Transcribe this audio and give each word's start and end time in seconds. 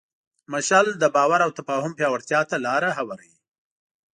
مشعل 0.51 0.87
د 0.97 1.03
باور 1.15 1.39
او 1.45 1.51
تفاهم 1.59 1.91
پیاوړتیا 1.97 2.39
ته 2.49 2.55
لاره 2.65 2.89
هواروي. 2.97 3.37